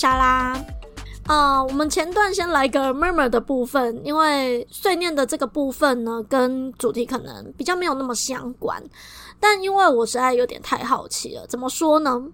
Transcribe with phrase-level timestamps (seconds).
[0.00, 0.52] 我是莎拉，
[1.26, 8.82] 啊、呃，我们前段先来个 murmur 的部分，因为碎念的这个部分呢，跟主题可能比较没有那么相关，
[9.38, 12.28] 但因为我实在有点太好奇了，怎么说呢？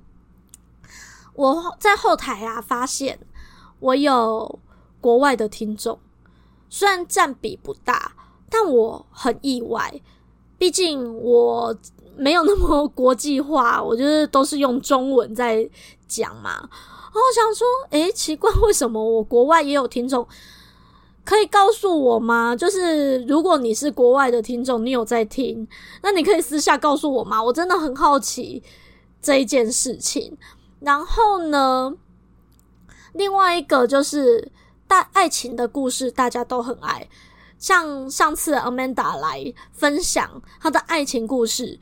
[1.34, 3.18] 我在后台啊发现
[3.80, 4.60] 我有
[5.00, 5.98] 国外的听众，
[6.70, 8.12] 虽然占比不大，
[8.48, 10.00] 但我很意外，
[10.56, 11.76] 毕竟我
[12.16, 15.68] 没有那么国际化，我就是都是用中文在
[16.06, 16.68] 讲嘛。
[17.16, 20.26] 我想说，诶，奇怪，为什么我国外也有听众？
[21.24, 22.54] 可以告诉我吗？
[22.54, 25.66] 就是如果你是国外的听众，你有在听，
[26.02, 27.42] 那你可以私下告诉我吗？
[27.42, 28.62] 我真的很好奇
[29.20, 30.38] 这一件事情。
[30.78, 31.92] 然后呢，
[33.12, 34.52] 另外一个就是
[34.86, 37.08] 大爱情的故事，大家都很爱。
[37.58, 41.80] 像上次 Amanda 来分享她的爱情故事，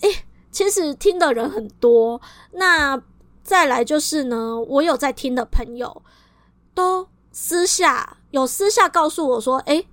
[0.00, 2.20] 诶，其实听的人很多。
[2.52, 3.00] 那
[3.44, 6.02] 再来就是呢，我有在听的朋友，
[6.74, 9.86] 都私下有私下告诉我说，诶，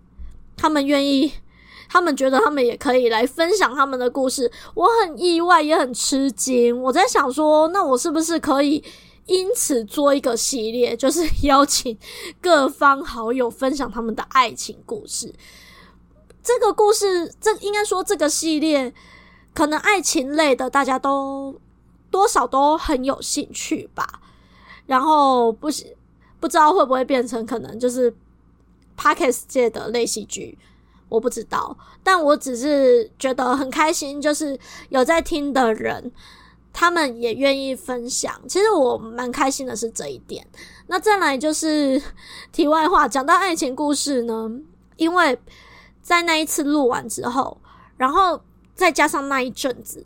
[0.55, 1.33] 他们愿意，
[1.89, 4.49] 他们觉得他们也可以来分享他们的故事。
[4.73, 6.81] 我很意外，也很吃惊。
[6.81, 8.81] 我在想说，那我是不是可以
[9.25, 11.97] 因此做一个系列，就是邀请
[12.41, 15.35] 各方好友分享他们的爱情故事？
[16.41, 18.93] 这个故事，这应该说这个系列，
[19.53, 21.59] 可能爱情类的大家都。
[22.11, 24.21] 多少都很有兴趣吧，
[24.85, 25.69] 然后不
[26.39, 28.13] 不知道会不会变成可能就是
[28.97, 30.57] Podcast 界的类戏剧，
[31.07, 36.11] 我不知道，但我只是觉得很开心，就是有在听的人，
[36.73, 38.39] 他们也愿意分享。
[38.47, 40.45] 其实我蛮开心的是这一点。
[40.87, 42.01] 那再来就是
[42.51, 44.51] 题外话，讲到爱情故事呢，
[44.97, 45.39] 因为
[46.01, 47.57] 在那一次录完之后，
[47.97, 48.41] 然后
[48.75, 50.05] 再加上那一阵子。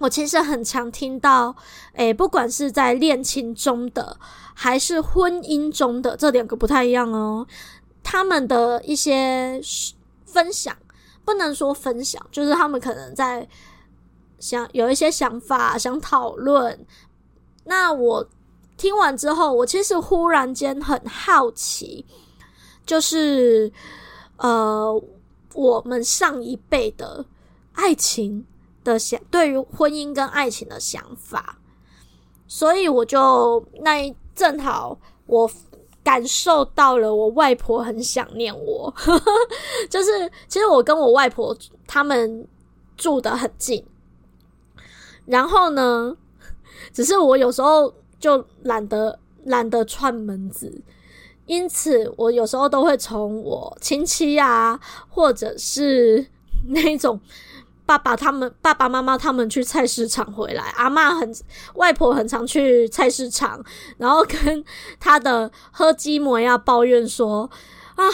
[0.00, 1.54] 我其实很常听到，
[1.92, 4.16] 诶，不管是在恋情中的，
[4.54, 7.46] 还是婚姻中的，这两个不太一样哦。
[8.02, 9.60] 他们的一些
[10.24, 10.74] 分享，
[11.22, 13.46] 不能说分享，就是他们可能在
[14.38, 16.86] 想有一些想法，想讨论。
[17.64, 18.26] 那我
[18.78, 22.06] 听完之后，我其实忽然间很好奇，
[22.86, 23.70] 就是
[24.38, 25.02] 呃，
[25.52, 27.26] 我们上一辈的
[27.74, 28.46] 爱情。
[28.82, 31.58] 的想对于婚姻跟爱情的想法，
[32.46, 35.50] 所以我就那一正好我
[36.02, 38.92] 感受到了我外婆很想念我，
[39.90, 42.46] 就是其实我跟我外婆他们
[42.96, 43.84] 住得很近，
[45.26, 46.16] 然后呢，
[46.92, 50.82] 只是我有时候就懒得懒得串门子，
[51.44, 56.26] 因此我有时候都会从我亲戚啊，或者是
[56.68, 57.20] 那种。
[57.90, 61.34] 爸爸他们爸爸妈妈他们去菜市场回来，阿嬷很
[61.74, 63.60] 外婆很常去菜市场，
[63.98, 64.64] 然后跟
[65.00, 67.50] 他的喝鸡母要抱怨说
[67.96, 68.04] 啊，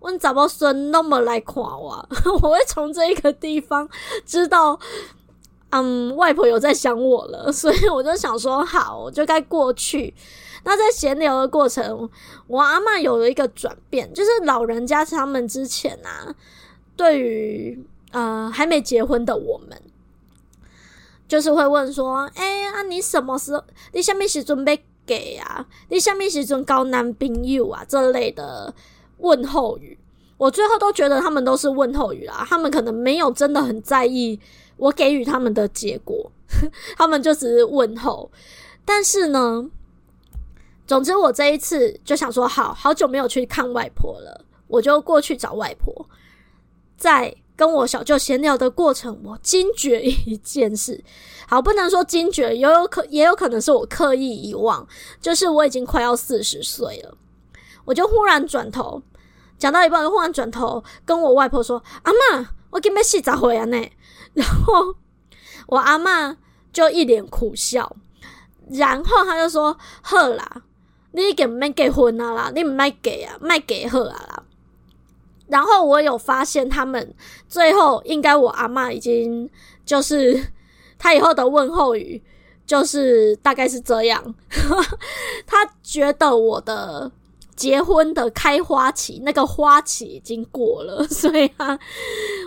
[0.00, 2.04] 我怎么孙那么来夸我？
[2.42, 3.88] 我会从这一个地方
[4.26, 4.76] 知道，
[5.70, 10.12] 嗯，外婆有在想我了， 所以我就想说好，我就该过去。
[10.64, 12.10] 那在闲聊的过程，
[12.48, 16.34] 我阿嬷有了一个转变，就是老人家他们之前啊，
[16.96, 17.86] 对于。
[18.12, 19.80] 呃，还没结婚的我们，
[21.28, 23.62] 就是会问说：“哎、欸、啊，你什么时候？
[23.92, 25.64] 你什么时准备给啊？
[25.90, 28.74] 你什么时准交男朋友啊？”这类的
[29.18, 29.96] 问候语，
[30.36, 32.44] 我最后都觉得他们都是问候语啦。
[32.48, 34.40] 他们可能没有真的很在意
[34.76, 36.32] 我给予他们的结果，
[36.98, 38.28] 他们就只是问候。
[38.84, 39.70] 但是呢，
[40.84, 46.08] 总之我这一次就想说，好好久没有去看外婆了，我就过去找外婆，
[46.96, 47.36] 在。
[47.60, 51.04] 跟我小舅闲聊的过程，我惊觉一件事。
[51.46, 54.88] 好，不能说惊觉，也有可也有可能是我刻意遗忘。
[55.20, 57.14] 就是我已经快要四十岁了，
[57.84, 59.02] 我就忽然转头，
[59.58, 63.76] 讲到一半，就忽然转头跟我外婆说：“阿妈，我今要死十岁了呢。
[64.32, 64.94] ”然后
[65.66, 66.38] 我阿妈
[66.72, 67.94] 就一脸苦笑，
[68.70, 70.62] 然后他就说：“好啦，
[71.12, 74.44] 你已经没结婚啊啦，你唔卖给啊，卖给好啊啦。”
[75.50, 77.14] 然后我有发现他们
[77.48, 79.48] 最后应该我阿嬷已经
[79.84, 80.42] 就是
[80.98, 82.22] 他以后的问候语
[82.66, 84.34] 就是大概是这样，
[85.46, 87.10] 他觉得我的。
[87.56, 91.78] 结婚的开花期，那个花期已经过了， 所以他，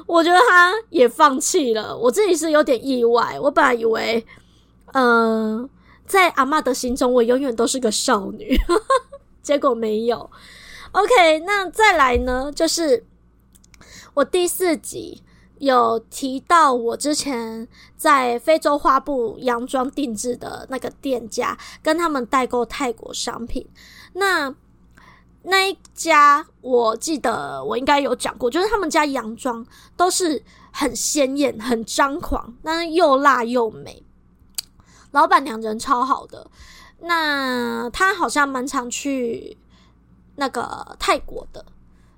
[0.07, 1.95] 我觉得他也放弃了。
[1.95, 4.25] 我自己是有点意外，我本来以为，
[4.93, 5.69] 嗯、
[6.07, 8.59] 在阿嬷的心中，我永远都是个少女，
[9.43, 10.27] 结果没有。
[10.93, 13.05] OK，那再来呢，就是
[14.13, 15.21] 我第四集
[15.59, 17.67] 有提到，我之前
[17.97, 23.67] 在非洲花布洋装定制的那个店家，跟他们代购泰国商品，
[24.13, 24.55] 那。
[25.45, 29.65] 那一家我记得我应该有讲过，就是他们家洋装
[29.97, 30.41] 都是
[30.71, 34.01] 很鲜艳、很张狂，但是又辣又美。
[35.11, 36.49] 老板娘人超好的，
[37.01, 39.57] 那他好像蛮常去
[40.35, 41.65] 那个泰国的，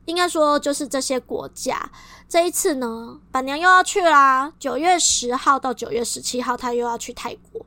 [0.05, 1.89] 应该说就是这些国家。
[2.27, 7.65] 这一次呢，板娘又要去啦，九月十号到九月十七号，她又要去泰国。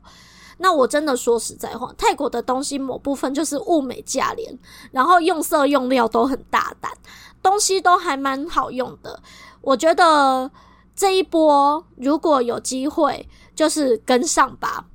[0.61, 4.59] 那我真的说实在话，泰国的东西某部分就是物美价廉，
[4.91, 6.93] 然后用色用料都很大胆，
[7.41, 9.23] 东西都还蛮好用的。
[9.61, 10.51] 我觉得
[10.97, 14.87] 这一波如果有机会，就是跟上吧。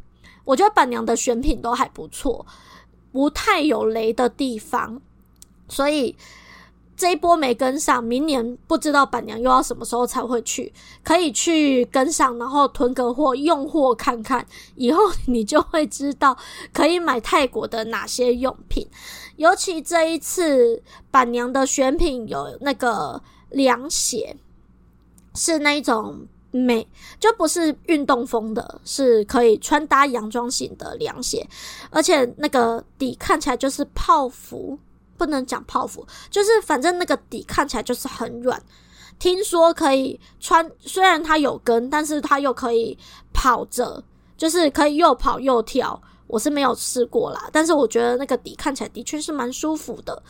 [0.44, 2.46] 我觉得板娘的选品都还不错，
[3.14, 5.02] 不太有雷的地方，
[5.74, 6.16] 所以。
[6.96, 10.72] 这一波没跟上，明年不知道板娘又要什么时候才会去，
[11.04, 16.38] 可以去跟上，然后囤个货，用货看看，以后你就会知道
[16.72, 18.88] 可以买泰国的哪些用品。
[19.38, 23.20] 尤其这一次板娘的选品有那个
[23.50, 24.38] 凉鞋，
[25.34, 26.88] 是那一种美，
[27.20, 31.46] 就不是运动风的，是可以穿搭洋装型的凉鞋，
[31.90, 34.78] 而且那个底看起来就是泡芙。
[35.24, 38.62] 不能讲泡芙，就是反正那个底看起来就是很软。
[39.18, 42.98] 听说可以穿，虽然它有跟，但是它又可以
[43.32, 44.04] 跑着，
[44.36, 46.02] 就是可以又跑又跳。
[46.28, 50.22] 我是没有试过啦，但是我觉得那个底看起来的确是蛮舒服的。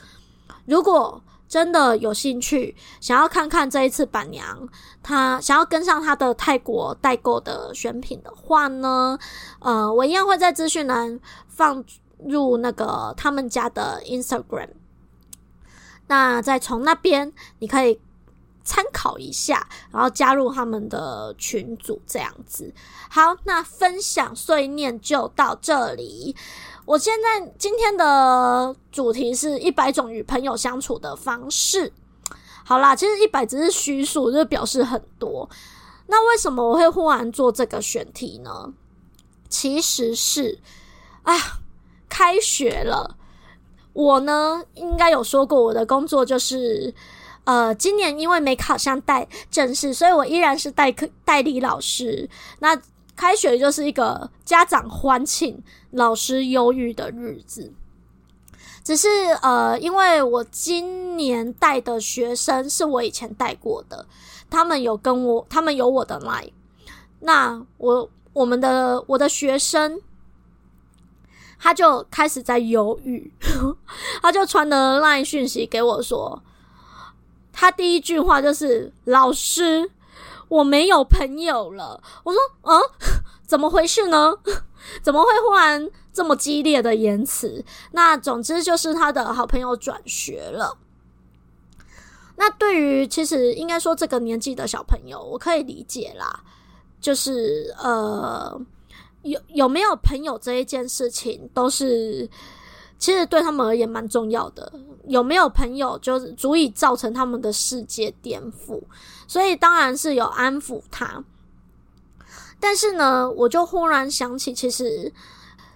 [0.67, 4.69] 如果真的有兴趣，想要看看这一次板娘
[5.01, 9.17] 她想要跟上她的泰国代购的选品的话呢，
[9.59, 11.83] 呃，我一样会在资讯栏放。
[12.25, 14.69] 入那个他们家的 Instagram，
[16.13, 17.99] 那再从那边你可以
[18.63, 22.71] 参考一下，然后加入他们的群组这样子。
[23.09, 26.35] 好，那分享碎念就到这里。
[26.85, 31.91] 我现在今天的主题是一百种与朋友相处的方式。
[32.63, 35.49] 好啦，其实一百只是虚数，就表示很多。
[36.05, 38.71] 那为什么我会忽然做这个选题呢？
[39.49, 40.59] 其实是，
[41.23, 41.33] 啊。
[42.09, 43.17] 开学了，
[43.93, 46.93] 我呢应该有说过，我的工作就是，
[47.43, 52.27] 呃，今年因为没考上代正式，所以我依然是代课代理老师。
[52.59, 52.75] 那
[53.15, 55.61] 开学就是一个家长欢庆、
[55.91, 57.71] 老师忧郁的日子。
[58.83, 59.07] 只是
[59.43, 64.05] 呃，因为我今年带的学生是我以前带过的，
[64.49, 66.49] 他们有跟我，他们有我的来。
[67.19, 70.01] 那我我们的我的学生。
[71.63, 73.31] 他就开始在犹豫，
[74.21, 76.43] 他就传了 LINE 讯息给我说，
[77.53, 79.89] 他第一句话就是：“老师，
[80.49, 82.81] 我没有朋友了。”我说：“嗯，
[83.47, 84.33] 怎么回事呢？
[85.01, 90.77] 怎么会忽然这么激烈的言辞？”那总之就是他的好朋友转学了。
[92.35, 96.41] 那对于其实应该说这个年纪的小朋友，我可以理解啦，
[96.99, 98.59] 就是呃。
[99.23, 102.29] 有有没有朋友这一件事情，都是
[102.97, 104.71] 其实对他们而言蛮重要的。
[105.07, 108.81] 有没有朋友，就是足以造成他们的世界颠覆。
[109.27, 111.23] 所以当然是有安抚他。
[112.59, 115.11] 但是呢，我就忽然想起，其实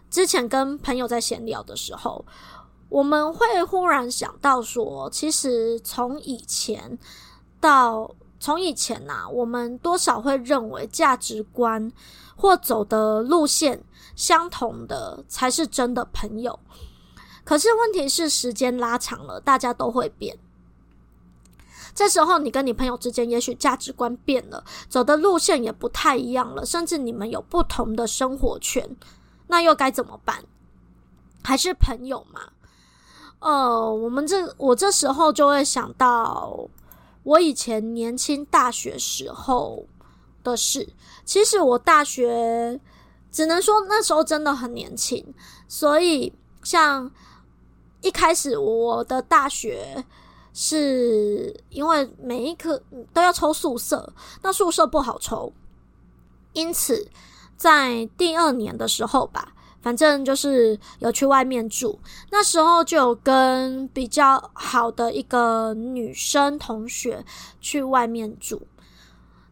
[0.10, 2.24] 之前跟朋友在闲聊的时候，
[2.88, 6.98] 我们会忽然想到说，其实从以前
[7.60, 11.91] 到从以前呐、啊，我们多少会认为价值观。
[12.39, 13.84] 或走的路线
[14.15, 16.60] 相同的才是真的朋友。
[17.44, 20.38] 可是问题是，时间拉长了，大家都会变。
[21.96, 28.88] 这时候，你跟你朋友之间也许价值观变了，走的路线也不太一样了，甚至你们有不同的生活圈，
[29.48, 30.44] 那又该怎么办？
[31.44, 32.41] 还是朋友吗？
[33.39, 36.70] 呃，我们这我这时候就会想到，
[37.27, 39.86] 我以前年轻大学时候
[40.46, 40.88] 的事。
[41.25, 42.79] 其实我大学
[43.29, 45.34] 只能说那时候真的很年轻，
[45.67, 46.31] 所以
[46.63, 47.12] 像
[48.00, 50.05] 一开始我的大学
[50.53, 52.81] 是因为每一科
[53.13, 55.51] 都要抽宿舍，那宿舍不好抽，
[56.53, 57.10] 因此
[57.57, 59.53] 在第二年的时候吧。
[59.88, 61.98] 反正就是有去外面住，
[62.29, 67.24] 那时候就有跟比较好的一个女生同学
[67.62, 68.67] 去外面住。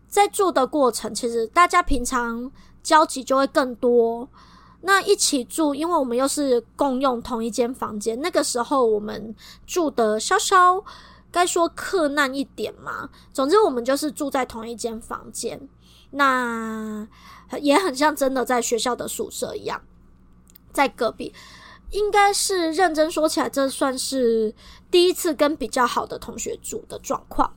[0.10, 2.52] 在住的过程，其实大家平常
[2.84, 4.28] 交集就会更多。
[4.82, 9.34] 那一起住，因为我们又是共用同一间房间，那个时候我们
[9.66, 10.84] 住的稍稍
[11.32, 13.10] 该说克难一点嘛。
[13.32, 15.70] 总之，我们就是住在同一间房间，
[16.12, 17.08] 那
[17.62, 19.82] 也很像真的在学校的宿舍一样。
[20.76, 21.34] 在隔壁，
[21.92, 24.54] 应该是认真说起来，这算是
[24.92, 27.54] 第一次跟比较好的同学住的状况。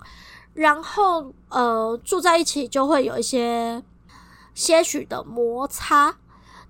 [0.55, 3.83] 然后，呃，住在一起就会有一些
[4.55, 6.17] 些许的摩擦。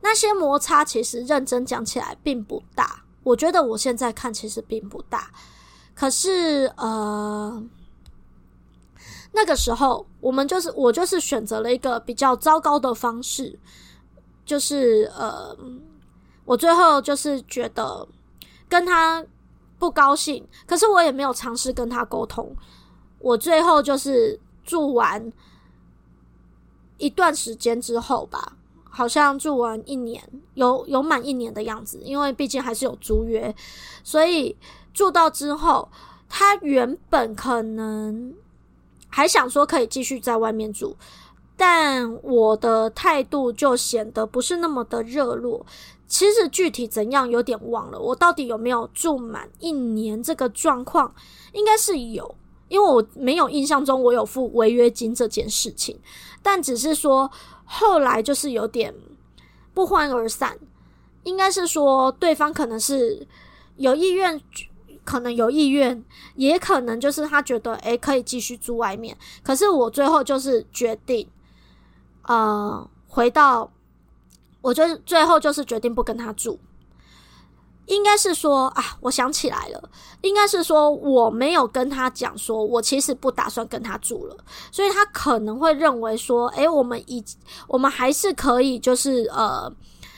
[0.00, 5.30] 那些摩擦其实认真讲起来并不大，我觉得我现在看其实并不大。
[5.94, 7.62] 可是，呃，
[9.32, 13.58] 那个时候我们就是我就是选择了一个比较糟糕的方式，
[14.46, 15.56] 就是呃。
[16.48, 18.08] 我最后就是觉得
[18.70, 19.22] 跟他
[19.78, 22.50] 不高兴，可是我也没有尝试跟他沟通。
[23.18, 25.30] 我最后就是住完
[26.96, 28.56] 一段时间之后吧，
[28.88, 33.54] 好像住完一年，有有满一年的样子，因为毕竟还是有租约，
[34.02, 34.56] 所以
[34.94, 35.86] 住到之后，
[36.30, 38.34] 他原本可能
[39.10, 40.96] 还想说可以继续在外面住，
[41.58, 45.66] 但我的态度就显得不是那么的热络。
[46.08, 51.14] 其实具体怎样有点忘了，我到底有没有住满一年这个状况，
[51.52, 52.34] 应该是有，
[52.68, 56.00] 因为我没有印象中我有付违约金这件事情，
[56.42, 57.30] 但只是说
[57.66, 58.94] 后来就是有点
[59.74, 60.58] 不欢而散，
[61.24, 63.26] 应该是说对方可能是
[63.76, 64.40] 有意愿，
[65.04, 66.02] 可能有意愿，
[66.36, 71.28] 也可能就是他觉得诶可以继续住外面，可是我最后就是决定，
[72.22, 73.70] 呃，回到。
[74.60, 76.58] 我就最后就是决定不跟他住，
[77.86, 84.36] 应该是说啊，我想起来了，应该是说我没有跟他讲说，我其实不打算跟他住了，
[84.72, 87.24] 所以他可能会认为说，诶，我们以
[87.68, 89.72] 我们还是可以，就是呃，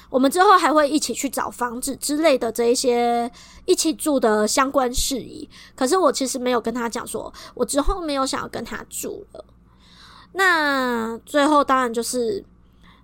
[0.09, 3.30] 我们之后还会一起去找房子之类的这一些
[3.66, 5.49] 一起住的相关事宜。
[5.76, 9.44] 可是我其实没有跟他讲说，我之后没有想要跟他住了。
[10.32, 12.44] 那最后当然就是。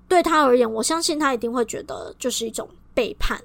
[0.09, 3.43] 对他而言，我相信他一定会觉得就是一种背叛。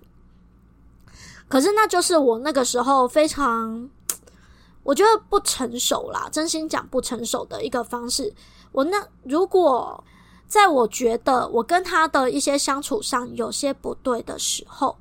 [1.48, 3.89] 可是那就是我那个时候非常，
[4.84, 8.34] 我觉得不成熟啦，真心讲不成熟的一个方式。
[8.72, 10.01] 我那如果
[10.48, 14.96] 在我觉得我跟他的一些相处上有些不对的时候，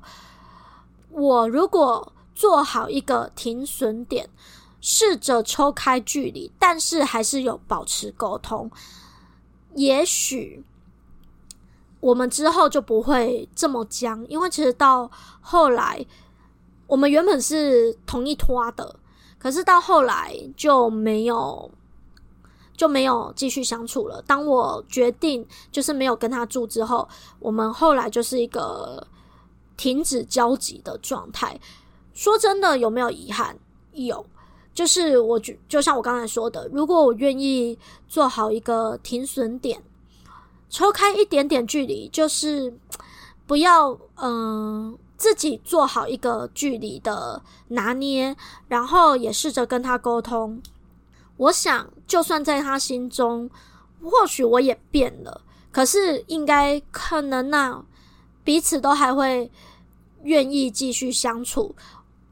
[1.09, 4.27] 我如果做好一个停损点，
[4.81, 8.69] 试着抽开距离，但是还是有保持沟通，
[9.75, 10.65] 也许。
[12.01, 16.03] 我们之后就不会这么僵，因为其实到后来，
[16.87, 18.95] 我们原本是同一拖的，
[19.37, 21.69] 可是到后来就没有
[22.75, 24.19] 就没有继续相处了。
[24.25, 27.07] 当我决定就是没有跟他住之后，
[27.39, 29.07] 我们后来就是一个
[29.77, 31.59] 停止交集的状态。
[32.15, 33.55] 说真的，有没有遗憾？
[33.91, 34.25] 有，
[34.73, 37.77] 就是我就就像我刚才说的，如果我愿意
[38.07, 39.83] 做好一个停损点。
[40.71, 42.73] 抽开一点点距离，就是
[43.45, 48.35] 不要嗯、自己做好一个距离的拿捏，
[48.69, 50.61] 然后也试着跟他沟通。
[51.35, 53.49] 我想，就算在他心中，
[54.01, 57.83] 或许我也变了，可是应该可能那、
[58.43, 59.51] 彼此都还会
[60.23, 61.75] 愿意继续相处，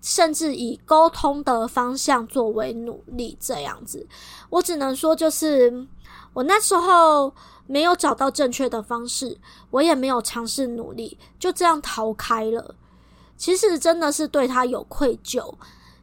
[0.09, 4.07] 甚至以沟通的方向作为努力这样子。
[4.49, 5.87] 我只能说，就是
[6.33, 7.31] 我那时候。
[7.71, 9.37] 没有找到正确的方式，
[9.69, 12.73] 我也没有尝试努力，就这样逃开了。
[13.37, 15.53] 其实真的是对他有愧疚，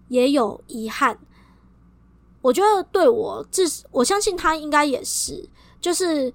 [0.06, 1.18] 也有遗憾。
[2.40, 5.48] 我觉得对我，至我相信他应该也是，
[5.80, 6.32] 就是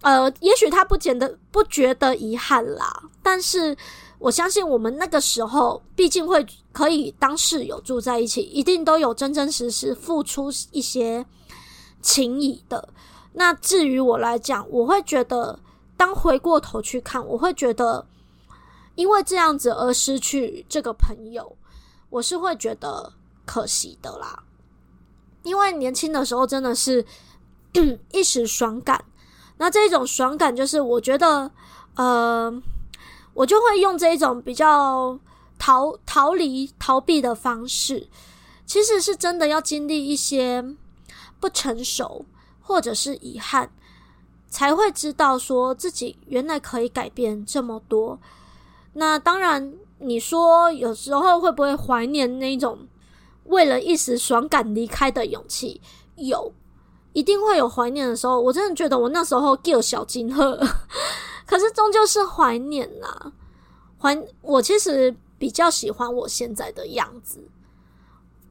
[0.00, 3.76] 呃，也许他不觉得不觉得遗憾啦，但是
[4.24, 11.26] 我相信我们那个时候，毕竟会可以当室友住在一起，一定都有真真实实付出一些
[12.00, 12.88] 情谊的。
[13.34, 15.58] 那至于我来讲，我会觉得，
[15.94, 18.06] 当回过头去看，我会觉得，
[18.94, 21.54] 因为这样子而失去这个朋友，
[22.08, 23.12] 我是会觉得
[23.44, 24.42] 可惜的啦。
[25.42, 27.04] 因为年轻的时候真的是
[28.10, 29.04] 一时爽感，
[29.58, 31.50] 那这种爽感就是我觉得，
[31.96, 32.50] 呃，
[33.34, 35.18] 我就会用这一种比较
[35.58, 38.08] 逃逃离、逃避的方式，
[38.64, 40.64] 其实是真的要经历一些
[41.38, 42.24] 不成熟
[42.60, 43.70] 或者是遗憾，
[44.48, 48.18] 才会知道说自己原来可以改变这么多。
[48.94, 52.86] 那当然，你说有时候会不会怀念那种
[53.44, 55.80] 为了一时爽感离开的勇气？
[56.16, 56.52] 有，
[57.14, 58.38] 一定会有怀念的时候。
[58.38, 60.60] 我真的觉得我那时候叫小金鹤，
[61.48, 63.32] 可是终究是怀念呐。
[63.98, 67.42] 怀，我其实比较喜欢我现在的样子。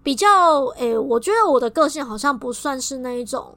[0.02, 3.56] 比较诶、我觉得我的个性好像不算是那一种，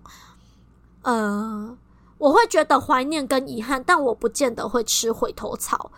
[1.03, 1.77] 呃，
[2.19, 5.91] 我会觉得怀念跟遗憾，但我不见得会吃回头草。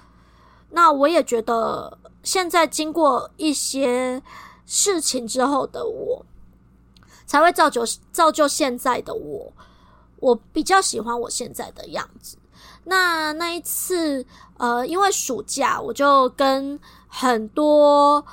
[0.70, 4.22] 那我也觉得，现在经过一些
[4.64, 6.24] 事情之后的我，
[7.28, 9.52] 才会造就造就现在的我。
[10.18, 12.36] 我比较喜欢我现在的样子。
[12.82, 18.24] 那那一次，呃，因为暑假，我就跟很多。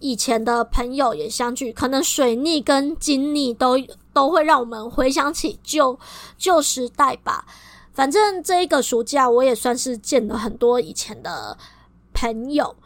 [0.00, 3.76] 以前的朋友也相聚，可能水逆跟金逆都
[4.12, 5.98] 都会让我们回想起旧
[6.36, 7.44] 旧时代吧。
[7.92, 11.58] 反正这一个暑假，我也算是见了很多以前的
[12.14, 12.76] 朋友。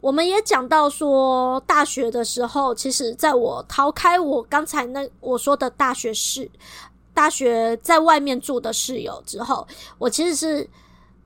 [0.00, 6.48] 我们也讲到说，大学的时候，其实在我逃开我刚才那我说的大学室，
[7.12, 9.66] 大学在外面住的室友之后，
[9.98, 10.68] 我其实是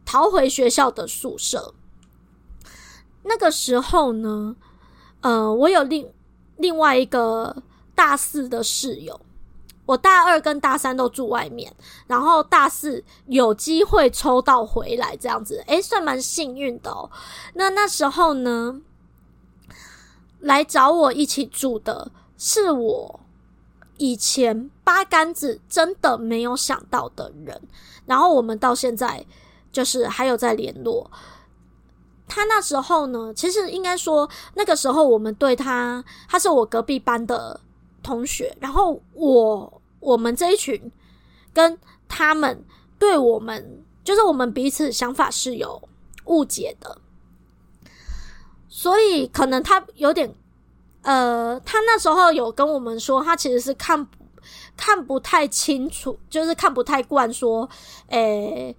[0.06, 1.74] 逃回学校的宿舍。
[3.22, 4.56] 那个时候呢，
[5.20, 6.10] 呃，我有另
[6.56, 7.54] 另外一个
[7.94, 9.20] 大四的室友，
[9.92, 11.70] 我大二跟大三都住外面，
[12.06, 17.10] 然后大四有机会抽到回来这样子，诶，算蛮幸运的哦。
[17.52, 18.80] 那那时候呢，
[20.40, 23.20] 来找我一起住的是我
[23.98, 27.60] 以前八竿子真的没有想到的人，
[28.06, 29.26] 然后我们到现在
[29.70, 31.10] 就是还有在联络。
[32.26, 37.60] 他那时候呢，其实应该说那个时候我们对他，他是我隔壁班的
[38.02, 40.92] 同学，然后我我们这一群
[41.54, 42.62] 跟他们
[42.98, 45.88] 对我们，就是我们彼此想法是有
[46.26, 46.98] 误解的，
[48.68, 50.34] 所以可能他有点，
[51.02, 54.06] 呃，他那时候有跟我们说，他其实是看
[54.76, 57.68] 看不太清楚，就是看不太惯说，
[58.08, 58.76] 诶。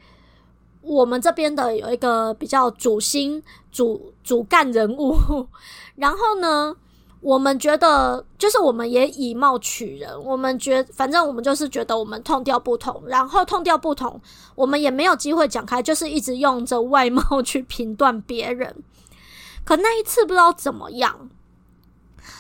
[0.86, 5.16] 我们这边的有一个比较主心主主干人物，
[5.96, 6.76] 然后呢，
[7.24, 14.20] 我们觉得就是我们也以貌取人，我们觉反正我们就是觉得我们痛调不同，然后痛调不同，
[14.56, 18.76] 我们也没有机会讲开，就是一直用着外貌去评断别人。
[19.64, 21.30] 可那一次不知道怎么样，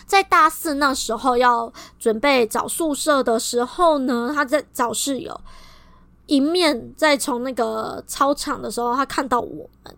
[0.05, 5.39] 在大四那时候要准备找宿舍的时候呢，他在找室友。
[6.27, 9.95] 迎面在从那个操场的时候，他看到我们，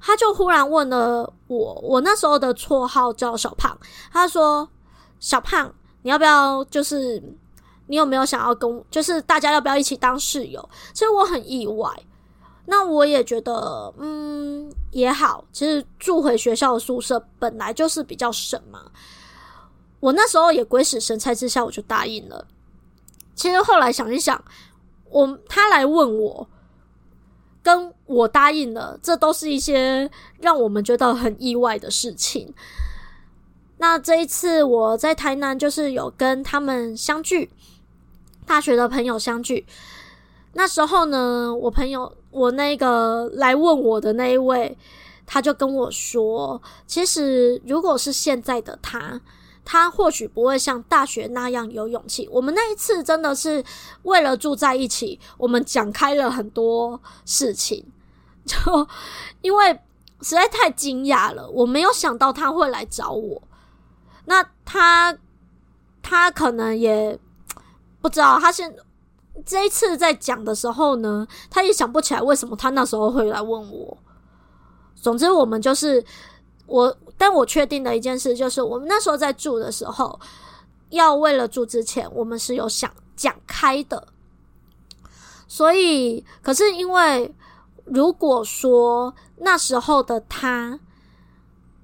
[0.00, 3.76] 他就忽然问了我，我那时候的绰号叫小胖，
[4.12, 4.68] 他说
[5.18, 6.64] ：“小胖，你要不要？
[6.66, 7.22] 就是
[7.86, 11.90] 你有没有想要跟，就是大家要不要一起当室友？”其实我很意外，
[12.66, 15.44] 那我也觉得，嗯，也好。
[15.52, 18.80] 其实住回学校的宿舍本来就是比较省嘛。
[20.00, 22.46] 我那时候也鬼使神差之下，我就答应了。
[23.34, 24.42] 其实后来想一想。
[25.08, 26.46] 我他来问我，
[27.66, 30.08] 跟我答应了，这都是一些
[30.40, 32.54] 让我们觉得很意外的事情。
[33.78, 37.50] 那这一次我在台南，就是有跟他们相聚，
[38.46, 39.66] 大学的朋友相聚。
[40.52, 44.78] 那时候呢，我朋友我那个来问我的那一位，
[45.26, 49.20] 他就跟我说，其实如果是现在的他。
[49.68, 52.28] 他或许不会像大学那样有勇气。
[52.30, 53.62] 我们那一次真的是
[54.04, 57.84] 为了住在一起，我们讲开了很多事情，
[58.46, 58.56] 就
[59.42, 59.72] 因为
[60.22, 63.42] 实在太惊讶了，我没有想到他会来找我。
[64.26, 65.18] 那他
[66.00, 67.18] 他可能也
[68.00, 68.72] 不知道，他现
[69.44, 73.98] 这一次在讲的时候呢，他也想不起来为什么他那时候会来问我。
[74.94, 76.04] 总之，我们就是。
[76.66, 80.18] 我，但我确定的一件事就是，我们那时候在住的时候，
[80.90, 84.08] 要为了住之前，我们是有想讲开的。
[85.46, 87.32] 所以，可是因为
[87.84, 90.78] 如果说那时候的他，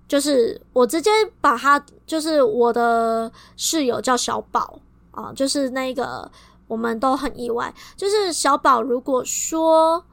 [0.08, 4.78] 就是我直接把他，就是我的室友叫小宝
[5.12, 6.28] 啊，就是那个
[6.66, 10.04] 我们都很意外，就是小宝如果说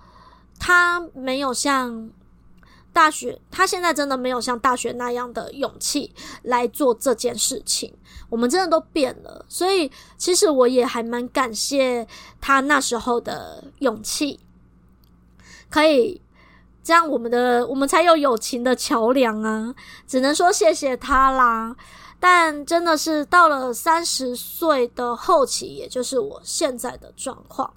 [0.60, 2.12] 他没有像。
[2.92, 7.94] 大学，他现在真的没有像大学那样的勇气来做这件事情。
[8.30, 12.08] 我们真的都变了，所以其实我也还蛮感谢
[12.40, 14.40] 他那时候的勇气，
[15.70, 16.22] 可以
[16.84, 19.74] 这样，我们的我们才有友情的桥梁啊！
[20.08, 21.76] 只能说谢谢他啦。
[22.20, 27.74] 但真的是到了三十岁的后期，也就是我现在的状况，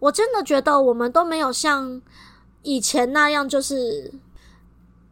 [0.00, 2.02] 我真的觉得我们都没有像
[2.64, 4.12] 以前那样，就是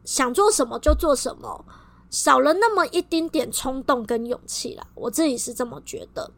[0.05, 1.65] 想做什么就做什么，
[2.11, 4.85] 少了那么一丁点冲动跟勇气啦。
[4.95, 6.31] 我自己是这么觉得。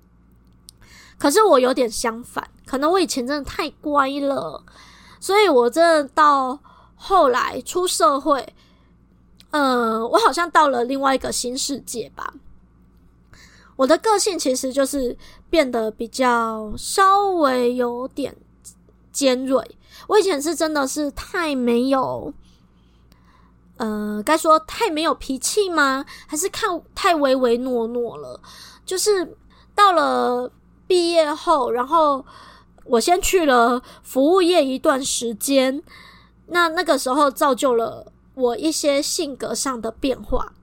[1.16, 4.62] 可是我有点相反，可能我以前真的太乖了，
[5.20, 6.58] 所以我真的到
[6.96, 8.54] 后来出社会。
[9.50, 12.34] 嗯，我好像到了另外一个新世界吧。
[13.76, 15.16] 我的个性其实就是
[15.48, 18.36] 变得比较稍微有点
[19.12, 19.78] 尖锐。
[20.06, 22.32] 我以前是真的是太没有，
[23.76, 26.04] 呃，该说太没有脾气吗？
[26.26, 28.40] 还是看太唯唯诺诺了？
[28.84, 29.36] 就是
[29.74, 30.50] 到了
[30.86, 32.24] 毕业后，然后
[32.84, 35.82] 我先去了服务业一段时间，
[36.46, 38.10] 那那个时候造就了。
[38.36, 40.54] 我一些性格上的变化，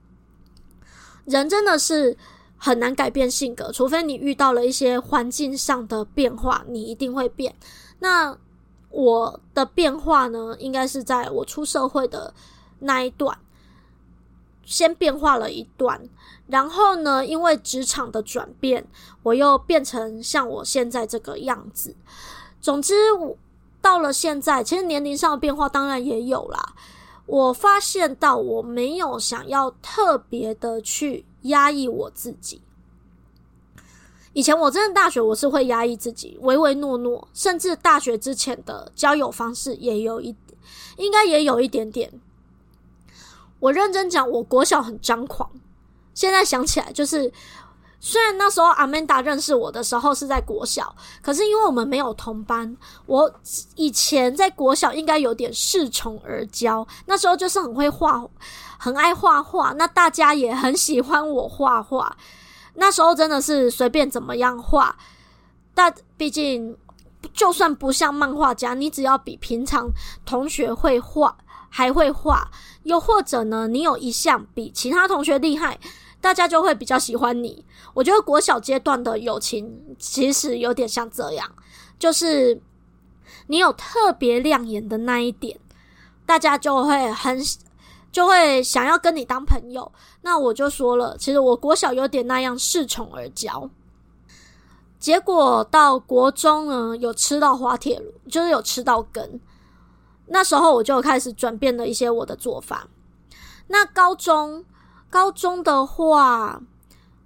[1.24, 2.14] 人真的是
[2.58, 7.54] 很难改变性格，除非你遇到了一些环境上的变化，你一定会变。
[8.00, 8.36] 那
[8.92, 12.32] 我的变化呢，应该是在我出社会的
[12.80, 13.36] 那一段，
[14.64, 16.08] 先变化了一段，
[16.46, 18.86] 然后呢，因为职场的转变，
[19.22, 21.96] 我又变成像我现在这个样子。
[22.60, 23.36] 总之，我
[23.80, 26.74] 到了现在，其实年龄上的变化当然也有啦。
[27.24, 32.60] 我发现到我没有想要特别的去压抑我自己。
[34.32, 40.58] 以前我真的大学我是会压抑自己，唯唯诺诺，甚至大学之前的交友方式也有一点，
[40.96, 42.12] 应该也有一点点。
[43.60, 45.50] 我认真讲，我国小很张狂，
[46.14, 47.32] 现在想起来就是。
[48.04, 50.92] 虽然那时候阿曼达认识我的时候是在国小，
[51.22, 53.32] 可是因为我们没有同班，我
[53.76, 56.84] 以前在国小应该有点恃宠而骄。
[57.06, 58.20] 那时候就是很会画，
[58.76, 62.16] 很爱画画，那大家也很喜欢我画画。
[62.74, 64.96] 那时候真的是随便怎么样画，
[65.74, 66.76] 但毕竟
[67.32, 69.88] 就算不像漫画家，你只要比平常
[70.24, 71.36] 同学会画，
[71.68, 72.50] 还会画，
[72.84, 75.78] 又或者呢，你有一项比其他同学厉害。
[76.20, 77.64] 大家就会比较喜欢你。
[77.94, 81.50] 我觉得国小阶段的友情其实有点像这样，
[81.98, 82.62] 就是
[83.48, 85.58] 你有特别亮眼的那一点，
[86.24, 87.42] 大家就会很
[88.12, 89.90] 就会想要跟你当朋友。
[90.20, 93.68] 那我就说了，其实我国小有点那样恃宠而骄。
[95.00, 99.40] 结果到国中呢，有吃到滑铁卢，就是有吃到根。
[100.26, 102.86] 那时候我就开始转变了一些我的做法。
[103.66, 104.64] 那高中。
[105.10, 106.62] 高中的话，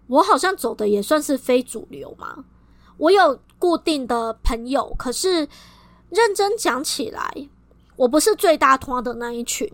[0.09, 2.44] 我好像走的也算是非主流嘛。
[2.96, 5.49] 我有固定的朋友，可是
[6.11, 7.49] 认真讲起来，
[7.94, 9.72] 我不是最大团的那一群。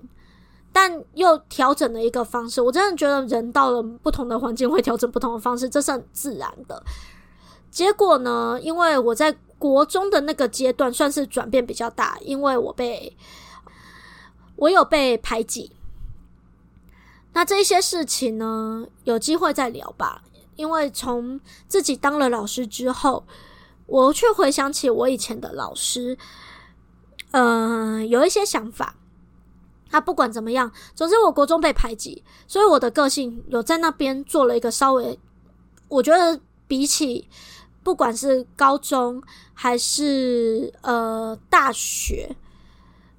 [0.72, 6.82] 但又调整了一个方式，我真的觉得人到了不同的环境会调整不同的方式，这是很自然的。
[7.70, 13.16] 结果呢，因为我在国中的那个阶段算是转变比较大，因为我被
[14.56, 15.72] 我有被排挤。
[17.34, 20.22] 那这些事情呢，有机会再聊吧。
[20.56, 23.26] 因为从自己当了老师之后，
[23.86, 26.18] 我却回想起我以前的老师，
[27.30, 28.96] 嗯、有一些想法。
[29.92, 35.16] 他不管怎么样，总之我国中被排挤，所以我的个性有在那边做了一个稍微，
[35.86, 37.28] 我觉得比起
[37.84, 39.22] 不管是高中
[39.54, 42.34] 还是呃大学。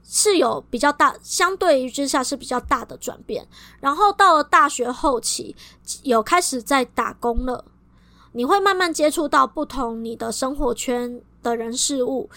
[0.05, 3.47] 是有比较大，相对于之下是比较大的转变。
[3.79, 5.55] 然后到了大学后期，
[6.03, 7.65] 有开始在打工了，
[8.33, 12.29] 你会慢慢接触到不同你的生活圈的人事物。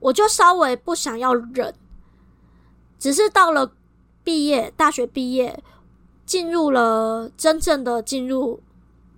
[0.00, 1.74] 我就稍微不想要忍，
[3.04, 3.70] 只是到了
[4.22, 5.62] 毕业，大学毕业，
[6.24, 8.62] 进入了真正的进入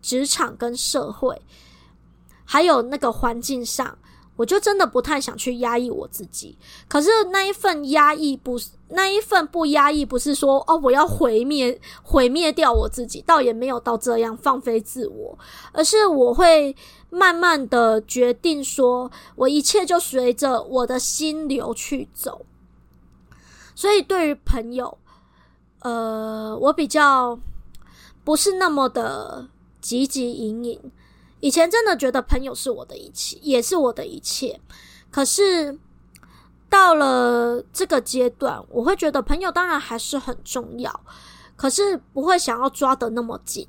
[0.02, 1.40] 职场跟社会，
[2.44, 3.96] 还有那个环境上。
[4.34, 15.38] 我就真的不太想去压抑我自己，可是那一份压抑不是，那一份不压抑，不是说哦，我要毁灭毁灭掉我自己，倒也没有到这样放飞自我，
[15.70, 16.74] 而是我会
[17.08, 22.44] 慢慢的决定说，我一切就随着我的心流去走。
[23.76, 24.98] 所以对于朋友，
[25.82, 27.38] 呃，我比较
[28.24, 29.48] 不是那么的
[29.80, 30.92] 汲汲营营。
[31.40, 34.58] 以前真的觉得朋友是我的一切，也是我的一切。
[35.10, 35.78] 可是
[36.70, 41.00] 到了这个阶段，我会觉得朋友当然还是很重要，
[41.54, 43.68] 可是不会想要抓得那么紧。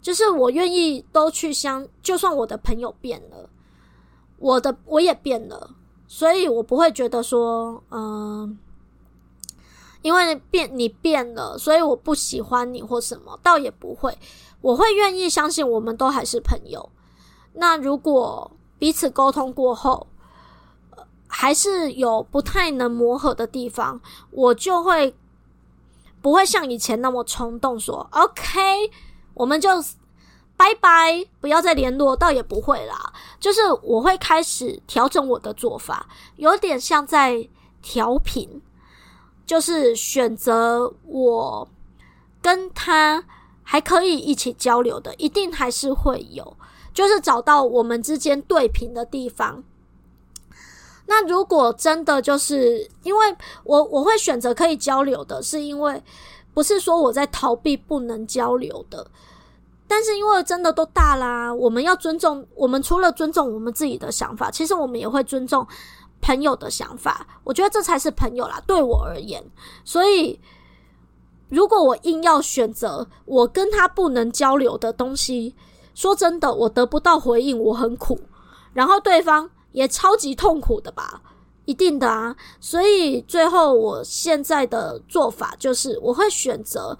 [0.00, 3.50] 就是我愿意都去相，就算我的朋友变了，
[4.38, 5.74] 我的我也变了，
[6.06, 8.56] 所以我不会觉得说，嗯、
[10.06, 14.16] 因为变你变了，所以我不喜欢你或什么，倒也不会。
[14.60, 16.88] 我会愿意相信我们都还是朋友。
[17.54, 20.06] 那如果彼此沟通过后，
[21.26, 25.12] 还是有不太能磨合的地方，我就会
[26.22, 28.60] 不会像以前那么冲动说 “OK”，
[29.34, 29.70] 我们就
[30.56, 33.12] 拜拜，不要再联络，倒也不会啦。
[33.40, 37.48] 就是我会开始调整我的做法，有点像在
[37.82, 38.62] 调频，
[39.46, 41.66] 就是选择我
[42.42, 43.24] 跟他
[43.62, 46.56] 还可以一起交流的，一定还是会有，
[46.92, 49.62] 就是找到我们之间对频的地方。
[51.06, 56.02] 那如果真的就是因为我我会选择可以交流的，是因为
[56.52, 59.08] 不是说我在逃避不能交流的，
[59.86, 65.64] 但是因为真的都大啦，我们要尊重，我们除了尊重我们自己的想法，其实我们也会尊重
[66.26, 67.26] 朋友的想法。
[67.44, 69.42] 我觉得这才是朋友啦，对我而言。
[69.84, 70.40] 所以
[71.48, 75.54] 如果我硬要选择我跟他不能交流的东西，
[75.94, 78.18] 说真的，我得不到回应，我很苦，
[78.72, 79.48] 然后对方。
[79.72, 81.20] 也超级痛苦的吧，
[81.66, 82.34] 一定的啊。
[82.60, 86.96] 所以最后，我现在的做法就是，我会选择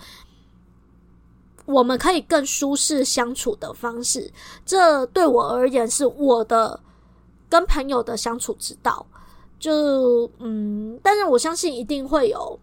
[1.65, 4.31] 我们可以更舒适相处的方式。
[4.67, 6.79] 这对我而言是我的
[7.49, 9.07] 跟朋友的相处之道。
[9.67, 12.59] 就嗯，但是我相信一定会有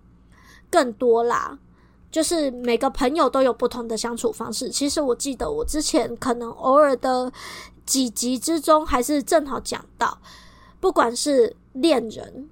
[0.69, 1.57] 更多啦。
[2.11, 4.69] 就是每个朋友都有不同的相处方式。
[4.69, 7.31] 其实我记得我之前可能偶尔的。
[7.85, 10.17] 几集之中，还是正好讲到，
[10.79, 12.47] 不管是恋人，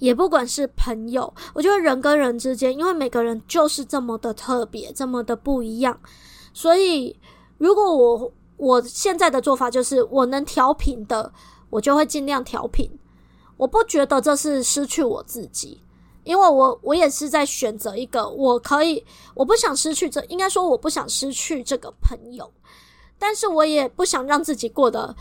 [0.00, 5.98] 也不管是朋友，我觉得人跟人之间，因为每个人就是这么的特别，这么的不一样，
[6.52, 7.18] 所以
[7.56, 11.32] 如果我我现在的做法就是，我能调频的，
[11.70, 12.90] 我就会尽量调频。
[13.62, 15.80] 我不觉得这是失去我自己，
[16.24, 22.52] 因为我我也是在选择一个我可以，我不想失去这，应该说我不想失去这个朋友。
[23.20, 25.14] 但是我也不想让自己过得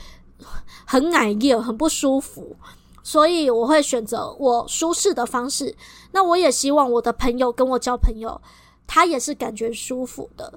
[0.87, 2.55] 很矮硬，很不舒服，
[3.03, 5.75] 所以我会选择我舒适的方式。
[6.11, 8.41] 那我也希望我的朋友跟我交朋友，
[8.87, 10.51] 他也是感觉舒服的。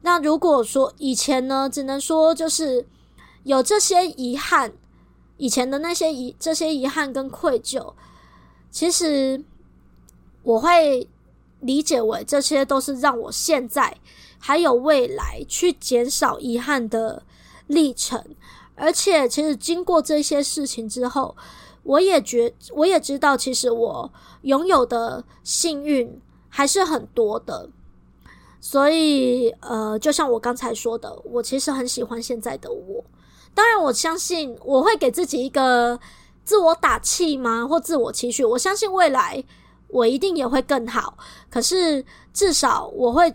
[0.00, 2.84] 那如果说以前呢，只能说就是
[3.44, 4.72] 有这些遗憾，
[5.38, 7.94] 以前的那些遗这些遗憾跟愧疚，
[8.70, 9.42] 其实
[10.42, 11.08] 我会
[11.60, 13.96] 理解为这些都是让我现在。
[14.40, 17.24] 还有未来去减少遗憾的
[17.66, 18.24] 历程，
[18.76, 21.36] 而且其实经过这些事情之后，
[21.82, 27.68] 我也觉我也知道，其实我拥有的幸运还是很多的。
[28.60, 33.04] 所以，呃，就像我刚才说的，我其实很喜欢现在的我。
[33.58, 35.98] 当然，我相信我会给自己一个
[36.44, 37.66] 自我打气吗？
[37.66, 38.44] 或自我期许？
[38.44, 39.42] 我相信未来
[39.88, 41.18] 我一定也会更好。
[41.50, 43.34] 可是，至少我会。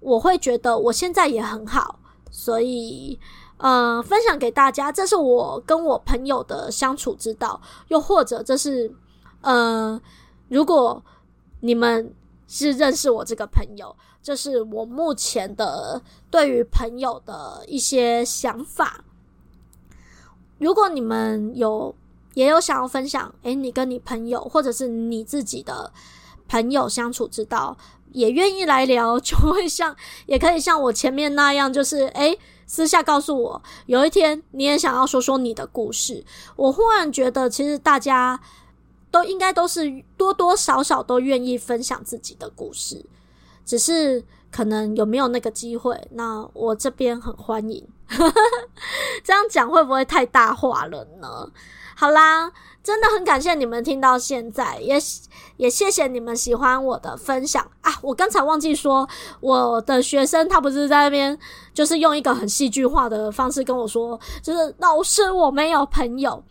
[0.00, 1.98] 我会觉得我现在也很好，
[2.30, 3.18] 所以，
[3.56, 7.60] 呃，分享给大家，这是我跟我朋友的相处之道。
[7.88, 8.94] 又或者，这是，
[9.40, 10.00] 呃，
[10.48, 11.02] 如果
[11.62, 12.14] 你们
[12.46, 16.00] 是认识我这个朋友，这是我目前的
[16.30, 19.04] 对于朋友的一些想法。
[20.58, 21.94] 如果你们有
[22.34, 25.92] 也有想要分享，诶，你跟你朋友或者是你自己的
[26.48, 27.76] 朋友相处之道。
[28.12, 29.94] 也愿意来聊， 就会像，
[30.24, 36.24] 也可以像我前面那样，就是诶，私下告诉我，有一天你也想要说说你的故事。
[36.56, 38.40] 我忽然觉得，其实大家
[39.10, 43.04] 都应该都是多多少少都愿意分享自己的故事，
[43.66, 45.98] 只是可能有没有那个机会。
[46.12, 47.86] 那我这边很欢迎，
[49.24, 51.50] 这样讲会不会太大话了呢？
[51.94, 52.52] 好啦。
[52.80, 54.96] 真的很感谢你们听到现在，也
[55.58, 57.92] 也谢谢你们喜欢我的分享啊！
[58.00, 59.06] 我刚才忘记说，
[59.40, 61.38] 我的学生他不是在那边，
[61.74, 66.42] 就是用一个很戏剧化的方式跟我说，就是老师我没有朋友，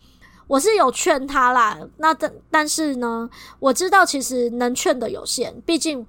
[0.46, 1.76] 我是有劝他啦。
[1.96, 6.06] 那但但是呢，我知道其实能劝的有限，毕竟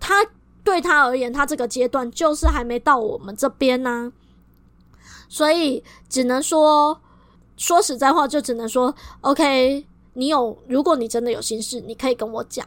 [0.00, 0.24] 他
[0.64, 4.12] 对他而言，他这个阶段就是还没到我们这边呢，
[5.28, 7.00] 所以只能说。
[7.56, 12.66] 说实在话，就只能说，OK，你有，如果你真的有心事，你可以跟我讲，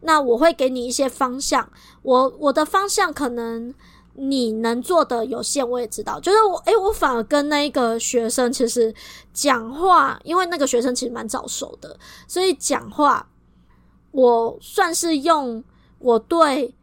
[0.00, 1.70] 那我会给你一些方向。
[2.00, 3.74] 我我的方向可能
[4.14, 6.18] 你能做的有限，我也知道。
[6.18, 8.92] 就是我，诶，我反而跟那个学生其实
[9.34, 11.94] 讲话，因为那个学生其实蛮早熟的，
[12.26, 13.28] 所以讲话
[14.12, 15.62] 我算是用
[15.98, 16.74] 我对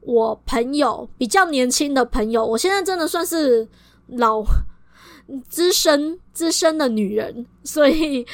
[0.00, 3.68] 我朋友比较年轻的朋友，我现在真的算是
[4.06, 4.44] 老。
[5.46, 8.26] 资深资深的女人，所以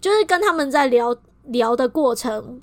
[0.00, 1.12] 就是跟他们在聊
[1.46, 2.62] 聊的过程，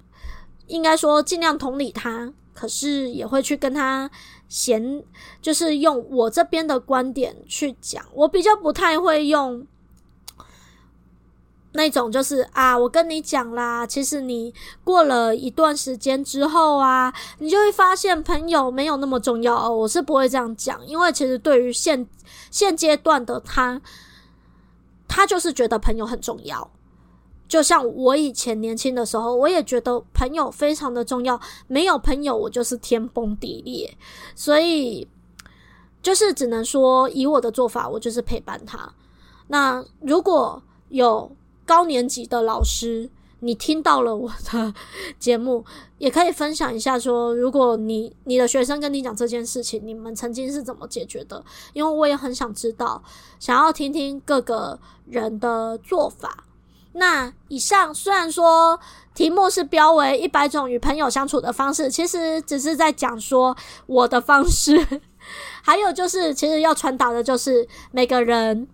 [0.67, 4.09] 应该说尽量同理他，可是也会去跟他
[4.47, 5.03] 闲，
[5.41, 8.05] 就是用我这边的观点去讲。
[8.13, 9.67] 我比较不太会用
[11.73, 19.75] 那种，就是啊，我跟你讲啦，其实你过了一段时间之后啊，你就会发现朋友没有那么重要哦。
[19.75, 22.07] 我是不会这样讲，因为其实对于现
[22.51, 23.81] 现阶段的他，
[25.07, 26.69] 他就是觉得朋友很重要。
[27.47, 33.95] 就像我以前年轻的时候，我也觉得朋友非常的重要，没有朋友我就是天崩地裂，
[34.35, 35.07] 所以
[36.01, 38.91] 就是只能说以我的做法，我就是陪伴他。
[39.47, 41.31] 那如果有
[41.65, 44.73] 高年级的老师，你听到了我的
[45.19, 45.63] 节目，
[45.97, 51.43] 也可以分享一下说，如果你你的学生跟你讲这件事情，你们曾经是怎么解决的？
[51.73, 53.03] 因为我也很想知道，
[53.39, 56.45] 想要听听各个人的做法。
[56.95, 58.79] 那以上虽然说
[59.15, 65.01] 题目是标为一百种与朋友相处的方式，其实只是在讲说我的方式，
[65.63, 68.67] 还有就是其实要传达的就是每个人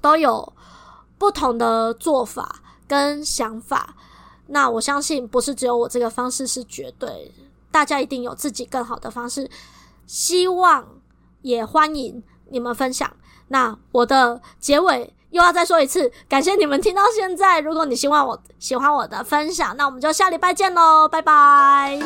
[0.00, 0.52] 都有
[1.18, 3.94] 不同的做法跟想法。
[4.46, 7.32] 那我相信不是只有我这个方式是绝对，
[7.70, 9.50] 大家一定有自己更好的方式。
[10.06, 10.86] 希望
[11.42, 13.10] 也欢迎你们分享。
[13.48, 15.12] 那我的结尾。
[15.30, 17.60] 又要再说一次，感谢你们听到现在。
[17.60, 22.00] 如果你喜欢我喜欢我的分享，那我们就下礼拜见喽，拜拜。